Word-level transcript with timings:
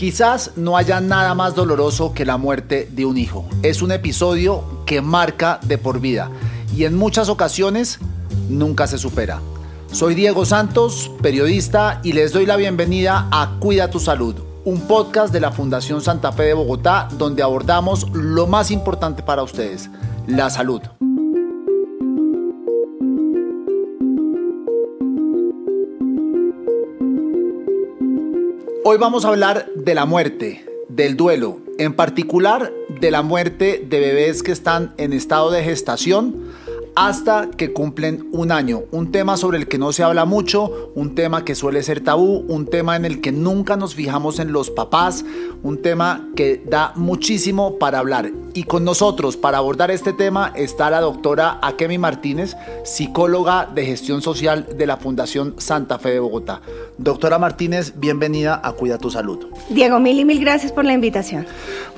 Quizás 0.00 0.52
no 0.56 0.78
haya 0.78 0.98
nada 1.02 1.34
más 1.34 1.54
doloroso 1.54 2.14
que 2.14 2.24
la 2.24 2.38
muerte 2.38 2.88
de 2.90 3.04
un 3.04 3.18
hijo. 3.18 3.44
Es 3.62 3.82
un 3.82 3.92
episodio 3.92 4.64
que 4.86 5.02
marca 5.02 5.60
de 5.66 5.76
por 5.76 6.00
vida 6.00 6.30
y 6.74 6.84
en 6.84 6.96
muchas 6.96 7.28
ocasiones 7.28 7.98
nunca 8.48 8.86
se 8.86 8.96
supera. 8.96 9.42
Soy 9.92 10.14
Diego 10.14 10.46
Santos, 10.46 11.10
periodista, 11.20 12.00
y 12.02 12.14
les 12.14 12.32
doy 12.32 12.46
la 12.46 12.56
bienvenida 12.56 13.28
a 13.30 13.58
Cuida 13.60 13.90
tu 13.90 14.00
Salud, 14.00 14.36
un 14.64 14.80
podcast 14.88 15.34
de 15.34 15.40
la 15.40 15.52
Fundación 15.52 16.00
Santa 16.00 16.32
Fe 16.32 16.44
de 16.44 16.54
Bogotá 16.54 17.06
donde 17.18 17.42
abordamos 17.42 18.08
lo 18.14 18.46
más 18.46 18.70
importante 18.70 19.22
para 19.22 19.42
ustedes, 19.42 19.90
la 20.26 20.48
salud. 20.48 20.80
Hoy 28.82 28.96
vamos 28.96 29.26
a 29.26 29.28
hablar 29.28 29.66
de 29.74 29.94
la 29.94 30.06
muerte, 30.06 30.64
del 30.88 31.14
duelo, 31.14 31.58
en 31.76 31.92
particular 31.92 32.72
de 32.88 33.10
la 33.10 33.20
muerte 33.20 33.84
de 33.86 34.00
bebés 34.00 34.42
que 34.42 34.52
están 34.52 34.94
en 34.96 35.12
estado 35.12 35.50
de 35.50 35.62
gestación 35.62 36.49
hasta 37.00 37.48
que 37.56 37.72
cumplen 37.72 38.28
un 38.30 38.52
año. 38.52 38.82
Un 38.90 39.10
tema 39.10 39.38
sobre 39.38 39.56
el 39.56 39.68
que 39.68 39.78
no 39.78 39.90
se 39.90 40.02
habla 40.02 40.26
mucho, 40.26 40.92
un 40.94 41.14
tema 41.14 41.46
que 41.46 41.54
suele 41.54 41.82
ser 41.82 42.00
tabú, 42.00 42.44
un 42.46 42.66
tema 42.66 42.94
en 42.94 43.06
el 43.06 43.22
que 43.22 43.32
nunca 43.32 43.74
nos 43.74 43.94
fijamos 43.94 44.38
en 44.38 44.52
los 44.52 44.68
papás, 44.68 45.24
un 45.62 45.80
tema 45.80 46.28
que 46.36 46.62
da 46.68 46.92
muchísimo 46.96 47.78
para 47.78 48.00
hablar. 48.00 48.30
Y 48.52 48.64
con 48.64 48.84
nosotros 48.84 49.38
para 49.38 49.58
abordar 49.58 49.90
este 49.90 50.12
tema 50.12 50.52
está 50.54 50.90
la 50.90 51.00
doctora 51.00 51.58
Akemi 51.62 51.96
Martínez, 51.96 52.54
psicóloga 52.84 53.64
de 53.74 53.86
gestión 53.86 54.20
social 54.20 54.66
de 54.76 54.86
la 54.86 54.98
Fundación 54.98 55.54
Santa 55.56 55.98
Fe 55.98 56.10
de 56.10 56.20
Bogotá. 56.20 56.60
Doctora 56.98 57.38
Martínez, 57.38 57.94
bienvenida 57.96 58.60
a 58.62 58.72
Cuida 58.72 58.98
tu 58.98 59.10
Salud. 59.10 59.46
Diego, 59.70 60.00
mil 60.00 60.20
y 60.20 60.26
mil 60.26 60.38
gracias 60.38 60.70
por 60.70 60.84
la 60.84 60.92
invitación. 60.92 61.46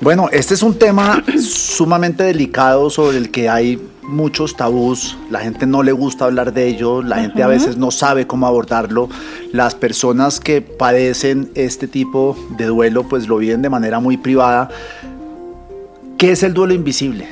Bueno, 0.00 0.28
este 0.30 0.54
es 0.54 0.62
un 0.62 0.78
tema 0.78 1.24
sumamente 1.42 2.22
delicado 2.22 2.88
sobre 2.88 3.16
el 3.16 3.32
que 3.32 3.48
hay 3.48 3.80
muchos 4.02 4.56
tabús, 4.56 5.16
la 5.30 5.40
gente 5.40 5.66
no 5.66 5.82
le 5.82 5.92
gusta 5.92 6.24
hablar 6.24 6.52
de 6.52 6.66
ello, 6.66 7.02
la 7.02 7.16
gente 7.20 7.42
a 7.42 7.46
veces 7.46 7.76
no 7.76 7.90
sabe 7.90 8.26
cómo 8.26 8.46
abordarlo. 8.46 9.08
Las 9.52 9.74
personas 9.74 10.40
que 10.40 10.60
padecen 10.60 11.50
este 11.54 11.88
tipo 11.88 12.36
de 12.56 12.66
duelo 12.66 13.04
pues 13.04 13.28
lo 13.28 13.38
viven 13.38 13.62
de 13.62 13.70
manera 13.70 14.00
muy 14.00 14.16
privada. 14.16 14.68
¿Qué 16.18 16.32
es 16.32 16.42
el 16.42 16.54
duelo 16.54 16.74
invisible? 16.74 17.26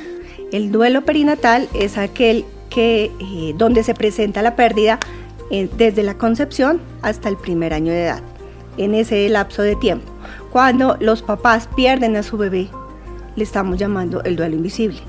El 0.51 0.71
duelo 0.71 1.03
perinatal 1.03 1.69
es 1.73 1.97
aquel 1.97 2.45
que 2.69 3.11
eh, 3.19 3.53
donde 3.57 3.83
se 3.83 3.93
presenta 3.93 4.41
la 4.41 4.55
pérdida 4.55 4.99
eh, 5.49 5.69
desde 5.77 6.03
la 6.03 6.17
concepción 6.17 6.81
hasta 7.01 7.29
el 7.29 7.37
primer 7.37 7.73
año 7.73 7.91
de 7.91 8.03
edad, 8.03 8.23
en 8.77 8.95
ese 8.95 9.27
lapso 9.29 9.61
de 9.61 9.75
tiempo. 9.75 10.11
Cuando 10.51 10.97
los 10.99 11.21
papás 11.21 11.69
pierden 11.75 12.15
a 12.15 12.23
su 12.23 12.37
bebé, 12.37 12.69
le 13.35 13.43
estamos 13.43 13.77
llamando 13.77 14.23
el 14.23 14.35
duelo 14.35 14.55
invisible. 14.55 14.99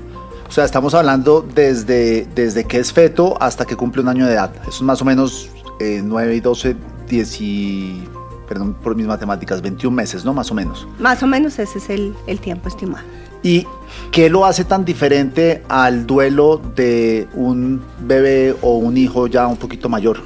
O 0.47 0.51
sea, 0.51 0.65
estamos 0.65 0.93
hablando 0.93 1.41
desde, 1.41 2.27
desde 2.35 2.65
que 2.65 2.79
es 2.79 2.93
feto 2.93 3.35
hasta 3.41 3.65
que 3.65 3.75
cumple 3.75 4.01
un 4.01 4.09
año 4.09 4.25
de 4.25 4.33
edad. 4.33 4.51
Eso 4.61 4.69
es 4.69 4.81
más 4.81 5.01
o 5.01 5.05
menos 5.05 5.49
9 5.79 6.33
eh, 6.33 6.35
y 6.35 6.39
12, 6.39 6.75
10 7.09 7.41
y, 7.41 8.03
perdón 8.47 8.75
por 8.75 8.95
mis 8.95 9.07
matemáticas, 9.07 9.61
21 9.61 9.95
meses, 9.95 10.23
¿no? 10.23 10.33
Más 10.33 10.51
o 10.51 10.53
menos. 10.53 10.87
Más 10.99 11.23
o 11.23 11.27
menos 11.27 11.57
ese 11.59 11.77
es 11.79 11.89
el, 11.89 12.13
el 12.27 12.39
tiempo 12.39 12.67
estimado. 12.67 13.03
¿Y 13.41 13.67
qué 14.11 14.29
lo 14.29 14.45
hace 14.45 14.63
tan 14.63 14.85
diferente 14.85 15.63
al 15.67 16.07
duelo 16.07 16.61
de 16.75 17.27
un 17.33 17.81
bebé 17.99 18.55
o 18.61 18.77
un 18.77 18.95
hijo 18.95 19.27
ya 19.27 19.47
un 19.47 19.57
poquito 19.57 19.89
mayor? 19.89 20.21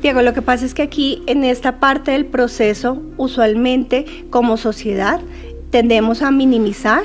Diego, 0.00 0.22
lo 0.22 0.32
que 0.32 0.42
pasa 0.42 0.64
es 0.64 0.72
que 0.72 0.82
aquí 0.82 1.22
en 1.26 1.44
esta 1.44 1.80
parte 1.80 2.12
del 2.12 2.26
proceso, 2.26 3.02
usualmente 3.16 4.26
como 4.30 4.56
sociedad, 4.56 5.20
tendemos 5.70 6.22
a 6.22 6.30
minimizar 6.30 7.02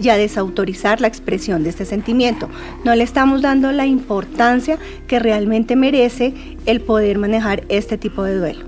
y 0.00 0.08
a 0.08 0.16
desautorizar 0.16 1.00
la 1.00 1.08
expresión 1.08 1.62
de 1.62 1.70
este 1.70 1.84
sentimiento. 1.84 2.48
No 2.84 2.94
le 2.94 3.04
estamos 3.04 3.42
dando 3.42 3.72
la 3.72 3.86
importancia 3.86 4.78
que 5.06 5.18
realmente 5.18 5.76
merece 5.76 6.34
el 6.66 6.80
poder 6.80 7.18
manejar 7.18 7.64
este 7.68 7.98
tipo 7.98 8.24
de 8.24 8.38
duelo. 8.38 8.64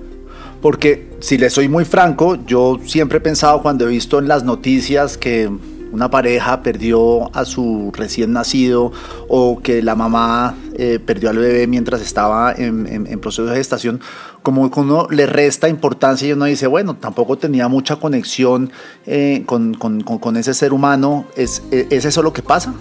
Porque 0.61 1.11
si 1.21 1.37
le 1.37 1.51
soy 1.51 1.69
muy 1.69 1.84
franco, 1.84 2.39
yo 2.47 2.79
siempre 2.87 3.19
he 3.19 3.21
pensado 3.21 3.61
cuando 3.61 3.87
he 3.87 3.91
visto 3.91 4.19
en 4.19 4.29
las 4.29 4.45
noticias 4.45 5.19
que 5.19 5.51
una 5.94 6.10
pareja 6.10 6.60
perdió 6.62 7.34
a 7.37 7.44
su 7.44 7.93
recién 7.94 8.32
nacido 8.32 8.91
o 9.28 9.60
que 9.62 9.81
la 9.81 9.94
mamá 9.94 10.56
eh, 10.75 10.99
perdió 10.99 11.31
al 11.31 11.38
bebé 11.38 11.69
mientras 11.69 12.00
estaba 12.00 12.53
en, 12.53 13.19
proceso 13.21 13.44
de 13.47 13.55
gestación, 13.55 14.00
como 14.43 14.69
que 14.72 14.81
uno 14.81 15.06
le 15.09 15.27
resta 15.27 15.69
importancia 15.69 16.28
y 16.28 16.33
uno 16.33 16.47
dice, 16.47 16.66
bueno, 16.66 16.97
tampoco 16.97 17.38
tenía 17.38 17.69
mucha 17.69 17.97
conexión 17.97 18.72
eh, 19.06 19.44
con, 19.47 19.75
con, 19.75 20.37
ese 20.37 20.53
ser 20.53 20.72
humano, 20.72 21.27
¿Es, 21.37 21.62
¿es 21.71 22.04
eso 22.04 22.22
lo 22.25 22.33
que 22.33 22.43
pasa? 22.43 22.75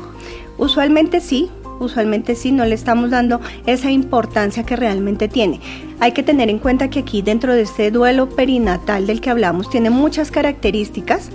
Usualmente 0.58 1.22
sí, 1.22 1.52
usualmente 1.80 2.34
sí 2.34 2.52
no 2.52 2.66
le 2.66 2.74
estamos 2.74 3.12
dando 3.12 3.42
esa 3.68 3.92
importancia 3.92 4.64
que 4.64 4.76
realmente 4.76 5.28
tiene. 5.28 5.62
Hay 6.00 6.14
que 6.14 6.24
tener 6.24 6.50
en 6.50 6.58
cuenta 6.58 6.90
que 6.90 7.00
aquí 7.00 7.22
dentro 7.22 7.54
de 7.54 7.62
este 7.62 7.92
duelo 7.92 8.28
perinatal 8.30 9.06
del 9.06 9.22
que 9.22 9.30
hablamos 9.30 9.70
tiene 9.70 9.92
muchas 9.92 10.32
características 10.32 11.30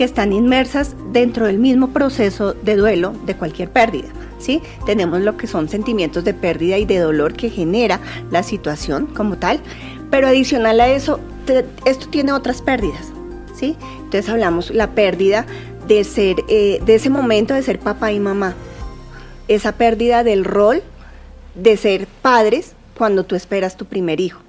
que 0.00 0.04
están 0.04 0.32
inmersas 0.32 0.96
dentro 1.12 1.44
del 1.44 1.58
mismo 1.58 1.88
proceso 1.88 2.54
de 2.54 2.74
duelo 2.74 3.12
de 3.26 3.36
cualquier 3.36 3.68
pérdida. 3.68 4.08
¿sí? 4.38 4.62
Tenemos 4.86 5.20
lo 5.20 5.36
que 5.36 5.46
son 5.46 5.68
sentimientos 5.68 6.24
de 6.24 6.32
pérdida 6.32 6.78
y 6.78 6.86
de 6.86 7.00
dolor 7.00 7.34
que 7.34 7.50
genera 7.50 8.00
la 8.30 8.42
situación 8.42 9.08
como 9.08 9.36
tal, 9.36 9.60
pero 10.10 10.26
adicional 10.26 10.80
a 10.80 10.88
eso, 10.88 11.20
esto 11.84 12.08
tiene 12.08 12.32
otras 12.32 12.62
pérdidas. 12.62 13.12
¿sí? 13.54 13.76
Entonces 13.96 14.30
hablamos 14.30 14.70
la 14.70 14.92
pérdida 14.92 15.44
de 15.86 16.02
ser, 16.04 16.44
eh, 16.48 16.80
de 16.82 16.94
ese 16.94 17.10
momento 17.10 17.52
de 17.52 17.60
ser 17.60 17.78
papá 17.78 18.10
y 18.10 18.20
mamá, 18.20 18.54
esa 19.48 19.72
pérdida 19.72 20.24
del 20.24 20.46
rol 20.46 20.82
de 21.54 21.76
ser 21.76 22.06
padres 22.22 22.72
cuando 22.96 23.24
tú 23.24 23.36
esperas 23.36 23.76
tu 23.76 23.84
primer 23.84 24.18
hijo 24.18 24.40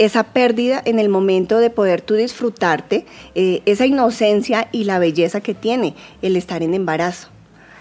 esa 0.00 0.24
pérdida 0.24 0.80
en 0.86 0.98
el 0.98 1.10
momento 1.10 1.58
de 1.58 1.68
poder 1.68 2.00
tú 2.00 2.14
disfrutarte, 2.14 3.04
eh, 3.34 3.60
esa 3.66 3.84
inocencia 3.84 4.68
y 4.72 4.84
la 4.84 4.98
belleza 4.98 5.42
que 5.42 5.52
tiene 5.52 5.94
el 6.22 6.36
estar 6.36 6.62
en 6.62 6.72
embarazo. 6.72 7.28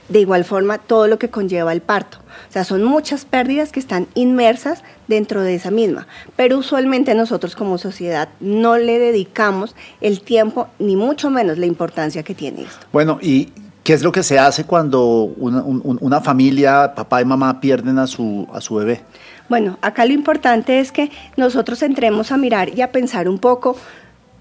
De 0.09 0.19
igual 0.19 0.43
forma, 0.43 0.79
todo 0.79 1.07
lo 1.07 1.17
que 1.17 1.29
conlleva 1.29 1.71
el 1.71 1.81
parto. 1.81 2.17
O 2.49 2.51
sea, 2.51 2.65
son 2.65 2.83
muchas 2.83 3.23
pérdidas 3.23 3.71
que 3.71 3.79
están 3.79 4.07
inmersas 4.15 4.83
dentro 5.07 5.43
de 5.43 5.55
esa 5.55 5.71
misma. 5.71 6.07
Pero 6.35 6.57
usualmente 6.57 7.15
nosotros 7.15 7.55
como 7.55 7.77
sociedad 7.77 8.27
no 8.41 8.77
le 8.77 8.99
dedicamos 8.99 9.73
el 10.01 10.19
tiempo, 10.19 10.67
ni 10.77 10.97
mucho 10.97 11.29
menos 11.29 11.57
la 11.57 11.67
importancia 11.67 12.23
que 12.23 12.35
tiene 12.35 12.63
esto. 12.63 12.85
Bueno, 12.91 13.17
y 13.21 13.49
¿Qué 13.83 13.93
es 13.93 14.03
lo 14.03 14.11
que 14.11 14.21
se 14.21 14.37
hace 14.37 14.65
cuando 14.65 15.03
una, 15.37 15.63
una, 15.63 16.21
familia, 16.21 16.93
papá 16.93 17.21
y 17.23 17.25
mamá, 17.25 17.59
pierden 17.59 17.97
a 17.97 18.05
su, 18.05 18.47
a 18.53 18.61
su 18.61 18.75
bebé? 18.75 19.01
Bueno, 19.49 19.77
acá 19.81 20.05
lo 20.05 20.13
importante 20.13 20.79
es 20.79 20.91
que 20.91 21.11
nosotros 21.35 21.81
entremos 21.81 22.31
a 22.31 22.37
mirar 22.37 22.69
y 22.77 22.81
a 22.81 22.91
pensar 22.91 23.27
un 23.27 23.39
poco 23.39 23.75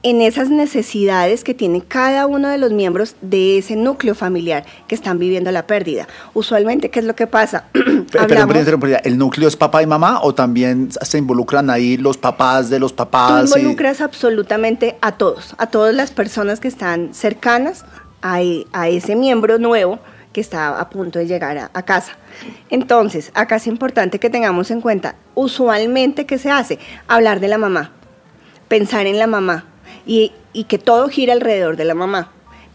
en 0.02 0.20
esas 0.20 0.48
necesidades 0.48 1.42
que 1.42 1.54
tiene 1.54 1.80
cada 1.80 2.26
uno 2.26 2.48
de 2.48 2.58
los 2.58 2.70
miembros 2.72 3.16
de 3.20 3.58
ese 3.58 3.74
núcleo 3.74 4.14
familiar 4.14 4.64
que 4.86 4.94
están 4.94 5.18
viviendo 5.18 5.50
la 5.50 5.66
pérdida. 5.66 6.06
Usualmente, 6.34 6.90
¿qué 6.90 7.00
es 7.00 7.04
lo 7.04 7.16
que 7.16 7.26
pasa? 7.26 7.64
Pero, 8.12 8.46
¿el 9.04 9.18
núcleo 9.18 9.48
es 9.48 9.56
papá 9.56 9.82
y 9.82 9.86
mamá 9.86 10.20
o 10.22 10.34
también 10.34 10.90
se 10.92 11.18
involucran 11.18 11.68
ahí 11.68 11.96
los 11.96 12.16
papás 12.16 12.70
de 12.70 12.78
los 12.78 12.92
papás? 12.92 13.50
Tú 13.50 13.58
involucras 13.58 14.00
absolutamente 14.00 14.96
a 15.00 15.12
todos, 15.12 15.54
a 15.58 15.66
todas 15.66 15.94
las 15.94 16.10
personas 16.12 16.60
que 16.60 16.68
están 16.68 17.12
cercanas 17.12 17.84
a, 18.22 18.40
a 18.72 18.88
ese 18.88 19.16
miembro 19.16 19.58
nuevo 19.58 19.98
que 20.32 20.40
está 20.40 20.78
a 20.78 20.90
punto 20.90 21.18
de 21.18 21.26
llegar 21.26 21.58
a, 21.58 21.82
casa. 21.82 22.12
Entonces, 22.70 23.30
acá 23.34 23.56
es 23.56 23.66
importante 23.66 24.18
que 24.18 24.30
tengamos 24.30 24.70
en 24.70 24.80
cuenta, 24.80 25.16
usualmente, 25.34 26.26
¿qué 26.26 26.38
se 26.38 26.50
hace? 26.50 26.78
Hablar 27.06 27.40
de 27.40 27.48
la 27.48 27.58
mamá, 27.58 27.92
pensar 28.68 29.06
en 29.06 29.18
la 29.18 29.26
mamá 29.26 29.64
y, 30.06 30.32
y 30.52 30.64
que 30.64 30.78
todo 30.78 31.08
gira 31.08 31.32
alrededor 31.32 31.76
de 31.76 31.84
la 31.84 31.94
mamá 31.94 32.32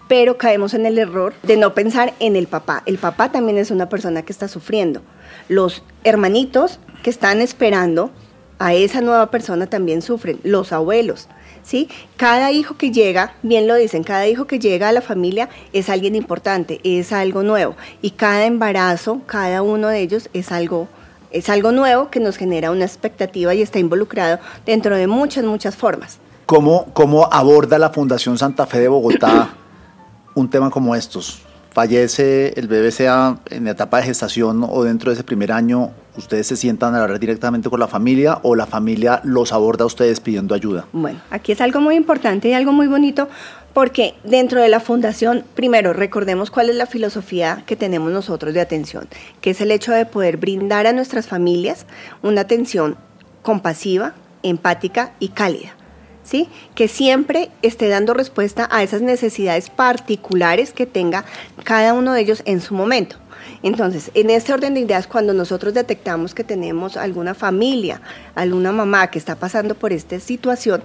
pero 0.08 0.38
caemos 0.38 0.74
en 0.74 0.86
el 0.86 1.00
error 1.00 1.34
de 1.44 1.58
no 1.58 1.74
pensar 1.74 2.14
en 2.20 2.36
el 2.36 2.46
papá. 2.48 2.84
El 2.86 2.98
papá 2.98 3.32
también 3.32 3.58
es 3.58 3.72
una 3.72 3.90
persona 3.90 4.22
que 4.22 4.32
está 4.32 4.48
sufriendo. 4.48 5.02
Los 5.50 5.82
hermanitos 6.04 6.80
que 7.02 7.10
están 7.10 7.42
esperando 7.42 8.12
a 8.60 8.74
esa 8.74 9.02
nueva 9.02 9.32
persona 9.32 9.68
también 9.68 10.02
sufren, 10.02 10.40
los 10.44 10.72
abuelos. 10.72 11.28
¿Sí? 11.64 11.90
Cada 12.18 12.52
hijo 12.52 12.78
que 12.78 12.92
llega, 12.92 13.34
bien 13.42 13.68
lo 13.68 13.76
dicen, 13.76 14.04
cada 14.04 14.28
hijo 14.28 14.46
que 14.46 14.60
llega 14.60 14.90
a 14.90 14.92
la 14.92 15.02
familia 15.02 15.50
es 15.72 15.90
alguien 15.90 16.16
importante, 16.16 16.80
es 16.84 17.12
algo 17.12 17.44
nuevo. 17.44 17.76
Y 18.02 18.12
cada 18.12 18.46
embarazo, 18.46 19.22
cada 19.26 19.62
uno 19.62 19.88
de 19.88 20.02
ellos 20.02 20.30
es 20.34 20.52
algo, 20.52 20.88
es 21.32 21.50
algo 21.50 21.72
nuevo 21.72 22.10
que 22.10 22.20
nos 22.20 22.38
genera 22.38 22.72
una 22.72 22.86
expectativa 22.86 23.54
y 23.56 23.62
está 23.62 23.80
involucrado 23.80 24.40
dentro 24.66 24.96
de 24.96 25.08
muchas, 25.08 25.44
muchas 25.44 25.76
formas. 25.76 26.20
¿Cómo, 26.46 26.88
cómo 26.94 27.28
aborda 27.32 27.80
la 27.80 27.90
Fundación 27.90 28.38
Santa 28.38 28.66
Fe 28.66 28.80
de 28.80 28.90
Bogotá 28.90 29.56
un 30.36 30.50
tema 30.50 30.70
como 30.70 30.96
estos? 30.96 31.42
Fallece 31.72 32.54
el 32.56 32.68
bebé 32.68 32.92
sea 32.92 33.40
en 33.50 33.66
la 33.66 33.72
etapa 33.72 33.98
de 33.98 34.04
gestación 34.04 34.64
o 34.70 34.84
dentro 34.84 35.10
de 35.10 35.16
ese 35.16 35.24
primer 35.24 35.52
año, 35.52 35.92
¿Ustedes 36.16 36.46
se 36.46 36.56
sientan 36.56 36.94
a 36.94 37.02
hablar 37.02 37.20
directamente 37.20 37.70
con 37.70 37.80
la 37.80 37.88
familia 37.88 38.40
o 38.44 38.56
la 38.56 38.68
familia 38.68 39.20
los 39.24 39.52
aborda 39.52 39.84
a 39.84 39.88
ustedes 39.88 40.20
pidiendo 40.20 40.54
ayuda? 40.54 40.86
Bueno, 40.94 41.20
aquí 41.32 41.52
es 41.52 41.62
algo 41.62 41.82
muy 41.82 41.96
importante 41.96 42.50
y 42.50 42.54
algo 42.54 42.72
muy 42.72 42.86
bonito 42.86 43.30
porque 43.74 44.14
dentro 44.24 44.62
de 44.62 44.70
la 44.70 44.80
fundación, 44.80 45.44
primero, 45.56 45.94
recordemos 45.94 46.52
cuál 46.52 46.70
es 46.70 46.76
la 46.76 46.86
filosofía 46.86 47.64
que 47.66 47.76
tenemos 47.76 48.12
nosotros 48.12 48.54
de 48.54 48.62
atención, 48.62 49.08
que 49.42 49.50
es 49.50 49.62
el 49.62 49.72
hecho 49.72 49.92
de 49.92 50.06
poder 50.06 50.38
brindar 50.38 50.86
a 50.86 50.94
nuestras 50.94 51.26
familias 51.26 51.88
una 52.22 52.42
atención 52.42 52.96
compasiva, 53.42 54.14
empática 54.44 55.14
y 55.20 55.30
cálida. 55.30 55.76
¿Sí? 56.24 56.48
Que 56.74 56.88
siempre 56.88 57.50
esté 57.64 57.90
dando 57.90 58.14
respuesta 58.14 58.70
a 58.72 58.82
esas 58.82 59.02
necesidades 59.02 59.70
particulares 59.70 60.72
que 60.72 60.86
tenga 60.86 61.26
cada 61.66 61.94
uno 61.94 62.14
de 62.14 62.22
ellos 62.22 62.44
en 62.46 62.62
su 62.62 62.76
momento. 62.76 63.18
Entonces, 63.64 64.12
en 64.14 64.30
este 64.30 64.54
orden 64.54 64.74
de 64.74 64.82
ideas, 64.82 65.08
cuando 65.08 65.34
nosotros 65.34 65.74
detectamos 65.74 66.36
que 66.36 66.44
tenemos 66.44 66.98
alguna 66.98 67.34
familia, 67.34 68.02
alguna 68.36 68.74
mamá 68.74 69.08
que 69.08 69.18
está 69.18 69.36
pasando 69.36 69.74
por 69.74 69.94
esta 69.94 70.20
situación, 70.20 70.84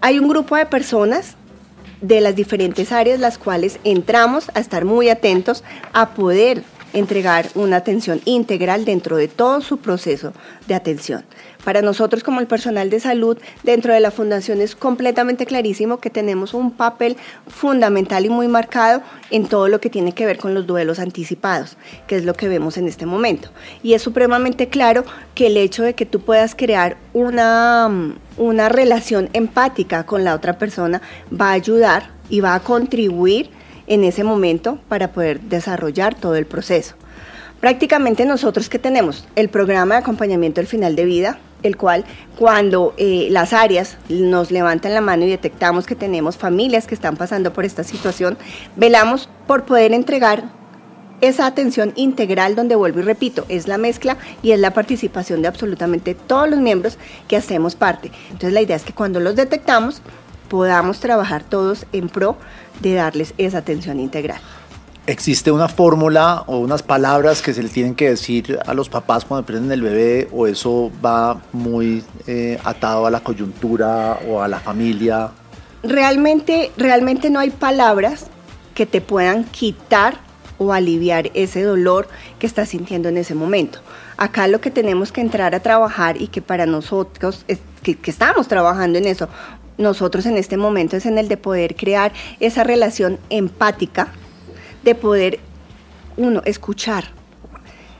hay 0.00 0.18
un 0.18 0.28
grupo 0.28 0.56
de 0.56 0.66
personas 0.66 1.36
de 2.00 2.20
las 2.20 2.34
diferentes 2.34 2.90
áreas 2.92 3.20
las 3.20 3.38
cuales 3.38 3.78
entramos 3.84 4.50
a 4.54 4.60
estar 4.60 4.84
muy 4.84 5.08
atentos 5.08 5.62
a 5.92 6.10
poder 6.10 6.64
entregar 6.92 7.48
una 7.54 7.76
atención 7.76 8.20
integral 8.24 8.84
dentro 8.84 9.16
de 9.16 9.28
todo 9.28 9.60
su 9.60 9.78
proceso 9.78 10.32
de 10.66 10.74
atención. 10.74 11.24
Para 11.64 11.82
nosotros 11.82 12.22
como 12.22 12.40
el 12.40 12.46
personal 12.46 12.88
de 12.88 13.00
salud 13.00 13.36
dentro 13.62 13.92
de 13.92 14.00
la 14.00 14.10
fundación 14.10 14.60
es 14.60 14.74
completamente 14.74 15.44
clarísimo 15.44 15.98
que 15.98 16.08
tenemos 16.08 16.54
un 16.54 16.70
papel 16.70 17.16
fundamental 17.48 18.24
y 18.24 18.30
muy 18.30 18.48
marcado 18.48 19.02
en 19.30 19.46
todo 19.46 19.68
lo 19.68 19.80
que 19.80 19.90
tiene 19.90 20.12
que 20.12 20.26
ver 20.26 20.38
con 20.38 20.54
los 20.54 20.66
duelos 20.66 20.98
anticipados, 20.98 21.76
que 22.06 22.16
es 22.16 22.24
lo 22.24 22.34
que 22.34 22.48
vemos 22.48 22.78
en 22.78 22.88
este 22.88 23.04
momento. 23.04 23.50
Y 23.82 23.92
es 23.92 24.02
supremamente 24.02 24.68
claro 24.68 25.04
que 25.34 25.48
el 25.48 25.56
hecho 25.56 25.82
de 25.82 25.94
que 25.94 26.06
tú 26.06 26.20
puedas 26.20 26.54
crear 26.54 26.96
una, 27.12 27.90
una 28.38 28.68
relación 28.68 29.28
empática 29.32 30.04
con 30.04 30.24
la 30.24 30.34
otra 30.34 30.58
persona 30.58 31.02
va 31.30 31.50
a 31.50 31.52
ayudar 31.52 32.10
y 32.30 32.40
va 32.40 32.54
a 32.54 32.60
contribuir 32.60 33.50
en 33.90 34.04
ese 34.04 34.24
momento 34.24 34.78
para 34.88 35.12
poder 35.12 35.40
desarrollar 35.40 36.14
todo 36.14 36.36
el 36.36 36.46
proceso. 36.46 36.94
Prácticamente 37.60 38.24
nosotros 38.24 38.70
que 38.70 38.78
tenemos 38.78 39.26
el 39.36 39.50
programa 39.50 39.96
de 39.96 40.00
acompañamiento 40.00 40.62
al 40.62 40.66
final 40.66 40.96
de 40.96 41.04
vida, 41.04 41.38
el 41.62 41.76
cual 41.76 42.06
cuando 42.38 42.94
eh, 42.96 43.28
las 43.30 43.52
áreas 43.52 43.98
nos 44.08 44.50
levantan 44.50 44.94
la 44.94 45.02
mano 45.02 45.26
y 45.26 45.28
detectamos 45.28 45.86
que 45.86 45.94
tenemos 45.94 46.38
familias 46.38 46.86
que 46.86 46.94
están 46.94 47.16
pasando 47.18 47.52
por 47.52 47.66
esta 47.66 47.84
situación, 47.84 48.38
velamos 48.76 49.28
por 49.46 49.64
poder 49.64 49.92
entregar 49.92 50.44
esa 51.20 51.44
atención 51.44 51.92
integral 51.96 52.54
donde 52.54 52.76
vuelvo 52.76 53.00
y 53.00 53.02
repito, 53.02 53.44
es 53.48 53.68
la 53.68 53.76
mezcla 53.76 54.16
y 54.42 54.52
es 54.52 54.60
la 54.60 54.72
participación 54.72 55.42
de 55.42 55.48
absolutamente 55.48 56.14
todos 56.14 56.48
los 56.48 56.60
miembros 56.60 56.96
que 57.28 57.36
hacemos 57.36 57.74
parte. 57.74 58.10
Entonces 58.28 58.54
la 58.54 58.62
idea 58.62 58.76
es 58.76 58.84
que 58.84 58.94
cuando 58.94 59.20
los 59.20 59.36
detectamos 59.36 60.00
podamos 60.50 60.98
trabajar 60.98 61.44
todos 61.44 61.86
en 61.92 62.10
pro 62.10 62.36
de 62.80 62.94
darles 62.94 63.32
esa 63.38 63.58
atención 63.58 64.00
integral. 64.00 64.40
¿Existe 65.06 65.50
una 65.50 65.68
fórmula 65.68 66.42
o 66.46 66.58
unas 66.58 66.82
palabras 66.82 67.40
que 67.40 67.54
se 67.54 67.62
le 67.62 67.68
tienen 67.68 67.94
que 67.94 68.10
decir 68.10 68.58
a 68.66 68.74
los 68.74 68.88
papás 68.88 69.24
cuando 69.24 69.46
prenden 69.46 69.72
el 69.72 69.80
bebé 69.80 70.28
o 70.32 70.46
eso 70.46 70.90
va 71.04 71.40
muy 71.52 72.04
eh, 72.26 72.58
atado 72.64 73.06
a 73.06 73.10
la 73.10 73.20
coyuntura 73.20 74.18
o 74.28 74.42
a 74.42 74.48
la 74.48 74.60
familia? 74.60 75.30
Realmente, 75.82 76.70
realmente 76.76 77.30
no 77.30 77.38
hay 77.38 77.50
palabras 77.50 78.26
que 78.74 78.86
te 78.86 79.00
puedan 79.00 79.44
quitar 79.44 80.18
o 80.58 80.72
aliviar 80.72 81.30
ese 81.32 81.62
dolor 81.62 82.06
que 82.38 82.46
estás 82.46 82.68
sintiendo 82.68 83.08
en 83.08 83.16
ese 83.16 83.34
momento. 83.34 83.78
Acá 84.18 84.46
lo 84.48 84.60
que 84.60 84.70
tenemos 84.70 85.10
que 85.12 85.22
entrar 85.22 85.54
a 85.54 85.60
trabajar 85.60 86.20
y 86.20 86.28
que 86.28 86.42
para 86.42 86.66
nosotros, 86.66 87.46
que, 87.82 87.96
que 87.96 88.10
estamos 88.10 88.46
trabajando 88.46 88.98
en 88.98 89.06
eso, 89.06 89.28
nosotros 89.80 90.26
en 90.26 90.36
este 90.36 90.56
momento 90.56 90.96
es 90.96 91.06
en 91.06 91.18
el 91.18 91.26
de 91.28 91.36
poder 91.36 91.74
crear 91.74 92.12
esa 92.38 92.62
relación 92.62 93.18
empática 93.30 94.12
de 94.84 94.94
poder, 94.94 95.40
uno, 96.16 96.42
escuchar. 96.44 97.04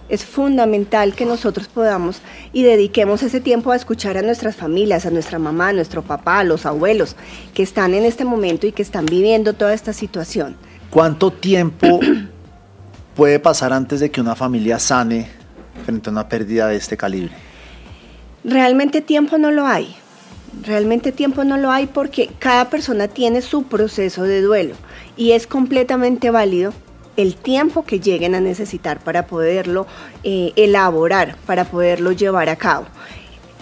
Es 0.08 0.24
fundamental 0.24 1.14
que 1.14 1.24
nosotros 1.24 1.68
podamos 1.68 2.20
y 2.52 2.64
dediquemos 2.64 3.22
ese 3.22 3.40
tiempo 3.40 3.70
a 3.70 3.76
escuchar 3.76 4.18
a 4.18 4.22
nuestras 4.22 4.56
familias, 4.56 5.06
a 5.06 5.10
nuestra 5.10 5.38
mamá, 5.38 5.68
a 5.68 5.72
nuestro 5.72 6.02
papá, 6.02 6.40
a 6.40 6.44
los 6.44 6.66
abuelos 6.66 7.16
que 7.54 7.62
están 7.62 7.94
en 7.94 8.04
este 8.04 8.24
momento 8.24 8.66
y 8.66 8.72
que 8.72 8.82
están 8.82 9.06
viviendo 9.06 9.52
toda 9.52 9.72
esta 9.72 9.92
situación. 9.92 10.56
¿Cuánto 10.90 11.30
tiempo 11.30 12.00
puede 13.14 13.38
pasar 13.38 13.72
antes 13.72 14.00
de 14.00 14.10
que 14.10 14.20
una 14.20 14.34
familia 14.34 14.80
sane 14.80 15.28
frente 15.84 16.10
a 16.10 16.12
una 16.12 16.28
pérdida 16.28 16.66
de 16.66 16.76
este 16.76 16.96
calibre? 16.96 17.32
Realmente 18.42 19.00
tiempo 19.00 19.38
no 19.38 19.52
lo 19.52 19.66
hay. 19.66 19.94
Realmente 20.62 21.12
tiempo 21.12 21.44
no 21.44 21.56
lo 21.56 21.70
hay 21.70 21.86
porque 21.86 22.28
cada 22.38 22.70
persona 22.70 23.08
tiene 23.08 23.40
su 23.40 23.64
proceso 23.64 24.24
de 24.24 24.42
duelo 24.42 24.74
y 25.16 25.32
es 25.32 25.46
completamente 25.46 26.30
válido 26.30 26.72
el 27.16 27.36
tiempo 27.36 27.84
que 27.84 28.00
lleguen 28.00 28.34
a 28.34 28.40
necesitar 28.40 28.98
para 28.98 29.26
poderlo 29.26 29.86
eh, 30.24 30.52
elaborar, 30.56 31.36
para 31.46 31.64
poderlo 31.64 32.12
llevar 32.12 32.48
a 32.48 32.56
cabo. 32.56 32.86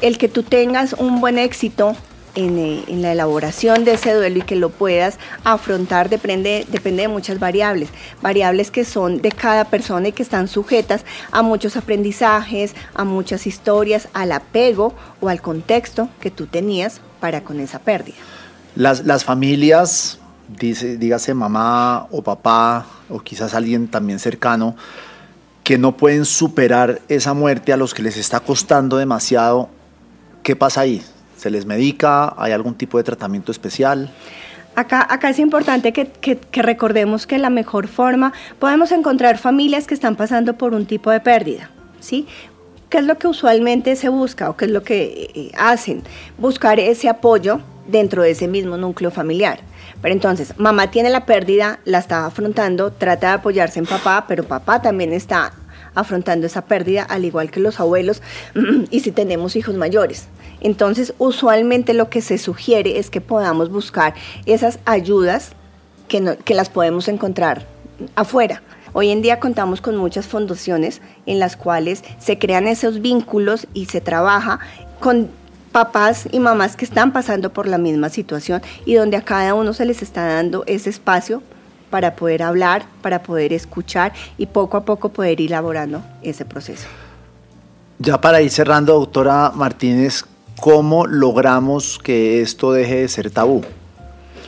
El 0.00 0.16
que 0.16 0.28
tú 0.28 0.42
tengas 0.42 0.94
un 0.94 1.20
buen 1.20 1.38
éxito 1.38 1.94
eh, 2.34 2.84
en, 2.86 3.02
la 3.02 3.12
elaboración 3.12 3.84
de 3.84 3.94
ese 3.94 4.14
duelo 4.14 4.38
y 4.38 4.42
que 4.42 4.56
lo 4.56 4.70
puedas 4.70 5.18
afrontar 5.44 6.08
depende, 6.08 6.66
depende 6.70 7.02
de 7.02 7.08
muchas 7.08 7.38
variables, 7.38 7.88
variables 8.22 8.70
que 8.70 8.84
son 8.84 9.20
de 9.22 9.30
cada 9.32 9.64
persona 9.64 10.08
y 10.08 10.12
que 10.12 10.22
están 10.22 10.48
sujetas 10.48 11.04
a 11.32 11.42
muchos 11.42 11.76
aprendizajes, 11.76 12.74
a 12.94 13.04
muchas 13.04 13.46
historias, 13.46 14.08
al 14.12 14.32
apego 14.32 14.94
o 15.20 15.28
al 15.28 15.40
contexto 15.40 16.08
que 16.20 16.30
tú 16.30 16.46
tenías 16.46 17.00
para 17.20 17.42
con 17.42 17.60
esa 17.60 17.78
pérdida. 17.78 18.16
Las, 18.74 19.04
las 19.04 19.24
familias, 19.24 20.18
dice, 20.48 20.96
dígase 20.96 21.34
mamá 21.34 22.06
o 22.10 22.22
papá 22.22 22.86
o 23.08 23.20
quizás 23.20 23.54
alguien 23.54 23.88
también 23.88 24.18
cercano, 24.18 24.76
que 25.64 25.76
no 25.76 25.96
pueden 25.96 26.24
superar 26.24 27.02
esa 27.08 27.34
muerte 27.34 27.72
a 27.72 27.76
los 27.76 27.92
que 27.92 28.02
les 28.02 28.16
está 28.16 28.40
costando 28.40 28.96
demasiado, 28.96 29.68
¿qué 30.42 30.56
pasa 30.56 30.80
ahí? 30.80 31.02
¿Se 31.38 31.50
les 31.50 31.66
medica? 31.66 32.34
¿Hay 32.36 32.50
algún 32.50 32.74
tipo 32.74 32.98
de 32.98 33.04
tratamiento 33.04 33.52
especial? 33.52 34.10
Acá, 34.74 35.06
acá 35.08 35.30
es 35.30 35.38
importante 35.38 35.92
que, 35.92 36.40
recordemos 36.52 37.28
que 37.28 37.38
la 37.38 37.48
mejor 37.48 37.86
forma, 37.86 38.32
podemos 38.58 38.90
encontrar 38.90 39.38
familias 39.38 39.86
que 39.86 39.94
están 39.94 40.16
pasando 40.16 40.54
por 40.54 40.74
un 40.74 40.84
tipo 40.84 41.12
de 41.12 41.20
pérdida, 41.20 41.70
¿sí? 42.00 42.26
¿Qué 42.90 42.98
es 42.98 43.04
lo 43.04 43.18
que 43.18 43.28
usualmente 43.28 43.94
se 43.94 44.08
busca 44.08 44.50
o 44.50 44.56
qué 44.56 44.64
es 44.64 44.70
lo 44.72 44.82
que 44.82 45.30
eh, 45.34 45.52
hacen? 45.56 46.02
Buscar 46.38 46.80
ese 46.80 47.08
apoyo 47.08 47.60
dentro 47.86 48.22
de 48.22 48.32
ese 48.32 48.48
mismo 48.48 48.76
núcleo 48.76 49.12
familiar. 49.12 49.60
Pero 50.02 50.14
entonces, 50.14 50.54
mamá 50.58 50.90
tiene 50.90 51.10
la 51.10 51.24
pérdida, 51.24 51.78
la 51.84 51.98
está 51.98 52.26
afrontando, 52.26 52.92
trata 52.92 53.28
de 53.28 53.32
apoyarse 53.34 53.78
en 53.78 53.86
papá, 53.86 54.24
pero 54.26 54.44
papá 54.44 54.82
también 54.82 55.12
está 55.12 55.52
afrontando 55.94 56.46
esa 56.46 56.64
pérdida, 56.64 57.02
al 57.02 57.24
igual 57.24 57.50
que 57.50 57.60
los 57.60 57.78
abuelos, 57.78 58.22
y 58.90 59.00
si 59.00 59.12
tenemos 59.12 59.54
hijos 59.56 59.76
mayores. 59.76 60.28
Entonces, 60.60 61.14
usualmente 61.18 61.94
lo 61.94 62.10
que 62.10 62.20
se 62.20 62.38
sugiere 62.38 62.98
es 62.98 63.10
que 63.10 63.20
podamos 63.20 63.70
buscar 63.70 64.14
esas 64.46 64.78
ayudas 64.84 65.52
que, 66.08 66.38
que 66.44 66.54
las 66.54 66.70
podemos 66.70 67.08
encontrar 67.08 67.66
afuera. 68.14 68.62
Hoy 68.92 69.10
en 69.10 69.22
día 69.22 69.38
contamos 69.38 69.80
con 69.80 69.96
muchas 69.96 70.26
fundaciones 70.26 71.00
en 71.26 71.38
las 71.38 71.56
cuales 71.56 72.02
se 72.18 72.38
crean 72.38 72.66
esos 72.66 73.00
vínculos 73.00 73.66
y 73.74 73.86
se 73.86 74.00
trabaja 74.00 74.60
con 74.98 75.28
papás 75.72 76.26
y 76.32 76.40
mamás 76.40 76.76
que 76.76 76.84
están 76.84 77.12
pasando 77.12 77.52
por 77.52 77.66
la 77.66 77.78
misma 77.78 78.08
situación 78.08 78.62
y 78.84 78.94
donde 78.94 79.16
a 79.16 79.22
cada 79.22 79.54
uno 79.54 79.74
se 79.74 79.84
les 79.84 80.02
está 80.02 80.26
dando 80.26 80.64
ese 80.66 80.90
espacio 80.90 81.42
para 81.90 82.16
poder 82.16 82.42
hablar, 82.42 82.86
para 83.02 83.22
poder 83.22 83.52
escuchar 83.52 84.12
y 84.36 84.46
poco 84.46 84.76
a 84.76 84.84
poco 84.84 85.10
poder 85.10 85.40
ir 85.40 85.50
elaborando 85.50 86.02
ese 86.22 86.44
proceso. 86.44 86.86
Ya 87.98 88.20
para 88.20 88.40
ir 88.40 88.50
cerrando, 88.50 88.94
doctora 88.94 89.52
Martínez, 89.54 90.24
¿cómo 90.60 91.06
logramos 91.06 91.98
que 91.98 92.40
esto 92.40 92.72
deje 92.72 92.96
de 92.96 93.08
ser 93.08 93.30
tabú? 93.30 93.62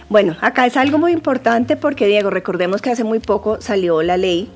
Bueno, 0.08 0.36
acá 0.40 0.66
es 0.66 0.76
algo 0.76 0.98
muy 0.98 1.12
importante 1.12 1.76
porque, 1.76 2.06
Diego, 2.06 2.30
recordemos 2.30 2.82
que 2.82 2.90
hace 2.90 3.04
muy 3.04 3.20
poco 3.20 3.60
salió 3.60 4.02
la 4.02 4.16
ley, 4.16 4.50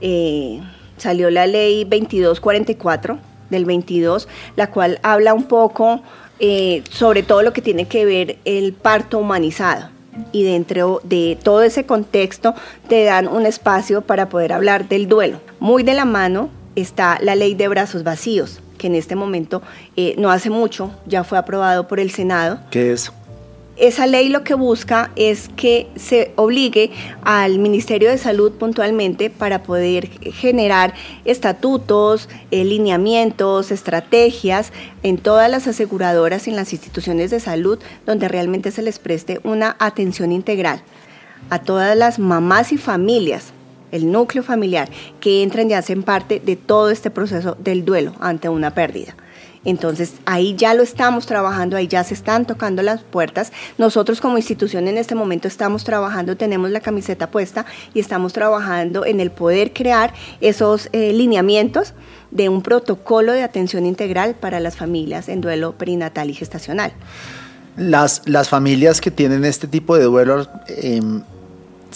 eh, 0.00 0.60
salió 0.96 1.30
la 1.30 1.46
ley 1.46 1.84
2244 1.84 3.18
del 3.50 3.64
22, 3.64 4.26
la 4.56 4.70
cual 4.70 4.98
habla 5.02 5.32
un 5.32 5.44
poco 5.44 6.02
eh, 6.40 6.82
sobre 6.90 7.22
todo 7.22 7.42
lo 7.42 7.52
que 7.52 7.62
tiene 7.62 7.86
que 7.86 8.04
ver 8.04 8.38
el 8.44 8.72
parto 8.72 9.18
humanizado 9.18 9.90
y 10.32 10.42
dentro 10.44 11.00
de 11.04 11.38
todo 11.42 11.62
ese 11.62 11.86
contexto 11.86 12.54
te 12.88 13.04
dan 13.04 13.28
un 13.28 13.46
espacio 13.46 14.02
para 14.02 14.28
poder 14.28 14.52
hablar 14.52 14.88
del 14.88 15.08
duelo. 15.08 15.40
Muy 15.60 15.82
de 15.82 15.94
la 15.94 16.04
mano 16.04 16.50
está 16.74 17.18
la 17.22 17.34
ley 17.34 17.54
de 17.54 17.68
brazos 17.68 18.02
vacíos, 18.02 18.60
que 18.76 18.86
en 18.86 18.94
este 18.94 19.16
momento, 19.16 19.62
eh, 19.96 20.14
no 20.18 20.30
hace 20.30 20.50
mucho, 20.50 20.90
ya 21.06 21.24
fue 21.24 21.38
aprobado 21.38 21.88
por 21.88 22.00
el 22.00 22.10
Senado. 22.10 22.60
¿Qué 22.70 22.92
es? 22.92 23.12
esa 23.76 24.06
ley 24.06 24.30
lo 24.30 24.42
que 24.42 24.54
busca 24.54 25.10
es 25.16 25.50
que 25.56 25.88
se 25.96 26.32
obligue 26.36 26.90
al 27.22 27.58
Ministerio 27.58 28.08
de 28.08 28.18
Salud 28.18 28.52
puntualmente 28.52 29.28
para 29.30 29.62
poder 29.62 30.08
generar 30.32 30.94
estatutos, 31.24 32.28
eh, 32.50 32.64
lineamientos, 32.64 33.70
estrategias 33.70 34.72
en 35.02 35.18
todas 35.18 35.50
las 35.50 35.66
aseguradoras 35.66 36.46
y 36.46 36.50
en 36.50 36.56
las 36.56 36.72
instituciones 36.72 37.30
de 37.30 37.40
salud 37.40 37.78
donde 38.06 38.28
realmente 38.28 38.70
se 38.70 38.82
les 38.82 38.98
preste 38.98 39.40
una 39.44 39.76
atención 39.78 40.32
integral 40.32 40.82
a 41.50 41.60
todas 41.60 41.96
las 41.96 42.18
mamás 42.18 42.72
y 42.72 42.78
familias 42.78 43.52
el 43.96 44.12
núcleo 44.12 44.42
familiar, 44.42 44.88
que 45.20 45.42
entran 45.42 45.70
y 45.70 45.74
hacen 45.74 46.02
parte 46.02 46.40
de 46.44 46.56
todo 46.56 46.90
este 46.90 47.10
proceso 47.10 47.56
del 47.58 47.84
duelo 47.84 48.12
ante 48.20 48.48
una 48.48 48.72
pérdida. 48.72 49.16
Entonces 49.66 50.14
ahí 50.26 50.54
ya 50.56 50.74
lo 50.74 50.82
estamos 50.84 51.26
trabajando, 51.26 51.76
ahí 51.76 51.88
ya 51.88 52.04
se 52.04 52.14
están 52.14 52.46
tocando 52.46 52.82
las 52.82 53.02
puertas. 53.02 53.52
Nosotros 53.78 54.20
como 54.20 54.38
institución 54.38 54.86
en 54.86 54.96
este 54.96 55.16
momento 55.16 55.48
estamos 55.48 55.82
trabajando, 55.82 56.36
tenemos 56.36 56.70
la 56.70 56.80
camiseta 56.80 57.30
puesta 57.30 57.66
y 57.92 57.98
estamos 57.98 58.32
trabajando 58.32 59.04
en 59.04 59.18
el 59.18 59.32
poder 59.32 59.72
crear 59.72 60.14
esos 60.40 60.88
eh, 60.92 61.12
lineamientos 61.12 61.94
de 62.30 62.48
un 62.48 62.62
protocolo 62.62 63.32
de 63.32 63.42
atención 63.42 63.86
integral 63.86 64.36
para 64.36 64.60
las 64.60 64.76
familias 64.76 65.28
en 65.28 65.40
duelo 65.40 65.72
perinatal 65.72 66.30
y 66.30 66.34
gestacional. 66.34 66.92
Las, 67.76 68.22
las 68.24 68.48
familias 68.48 69.00
que 69.00 69.10
tienen 69.10 69.44
este 69.44 69.66
tipo 69.66 69.98
de 69.98 70.04
duelo, 70.04 70.48
em, 70.68 71.22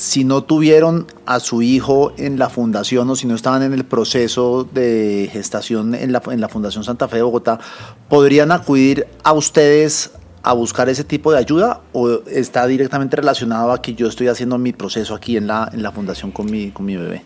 si 0.01 0.25
no 0.25 0.45
tuvieron 0.45 1.07
a 1.27 1.41
su 1.41 1.61
hijo 1.61 2.15
en 2.17 2.39
la 2.39 2.49
fundación 2.49 3.11
o 3.11 3.17
si 3.17 3.27
no 3.27 3.35
estaban 3.35 3.63
en 3.63 3.75
el 3.75 3.85
proceso 3.85 4.65
de 4.65 5.29
gestación 5.31 5.95
en 5.95 6.11
la, 6.11 6.23
en 6.31 6.41
la 6.41 6.49
Fundación 6.49 6.85
Santa 6.85 7.07
Fe 7.07 7.17
de 7.17 7.23
Bogotá, 7.23 7.61
¿podrían 8.09 8.51
acudir 8.51 9.07
a 9.25 9.35
ustedes 9.35 10.13
a 10.43 10.55
buscar 10.55 10.89
ese 10.89 11.05
tipo 11.05 11.33
de 11.33 11.39
ayuda 11.39 11.83
o 11.93 12.23
está 12.31 12.67
directamente 12.67 13.15
relacionado 13.17 13.73
a 13.73 13.83
que 13.83 13.93
yo 13.93 14.07
estoy 14.09 14.29
haciendo 14.29 14.57
mi 14.57 14.73
proceso 14.73 15.15
aquí 15.15 15.37
en 15.37 15.47
la, 15.47 15.69
en 15.71 15.83
la 15.83 15.93
fundación 15.93 16.31
con 16.31 16.51
mi, 16.51 16.71
con 16.71 16.87
mi 16.87 16.97
bebé? 16.97 17.23